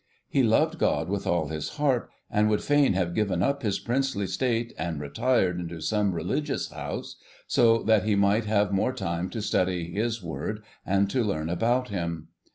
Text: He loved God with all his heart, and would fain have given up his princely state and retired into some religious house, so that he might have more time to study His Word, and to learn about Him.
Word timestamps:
He 0.27 0.41
loved 0.41 0.79
God 0.79 1.09
with 1.09 1.27
all 1.27 1.49
his 1.49 1.69
heart, 1.77 2.09
and 2.31 2.49
would 2.49 2.63
fain 2.63 2.93
have 2.93 3.13
given 3.13 3.43
up 3.43 3.61
his 3.61 3.77
princely 3.77 4.25
state 4.25 4.73
and 4.75 4.99
retired 4.99 5.59
into 5.59 5.79
some 5.79 6.13
religious 6.15 6.71
house, 6.71 7.17
so 7.45 7.83
that 7.83 8.03
he 8.03 8.15
might 8.15 8.45
have 8.45 8.71
more 8.71 8.93
time 8.93 9.29
to 9.29 9.43
study 9.43 9.91
His 9.91 10.23
Word, 10.23 10.63
and 10.87 11.07
to 11.11 11.23
learn 11.23 11.49
about 11.49 11.89
Him. 11.89 12.29